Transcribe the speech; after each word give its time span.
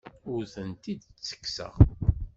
Ur 0.31 0.41
tent-id-ttekkseɣ. 0.53 1.75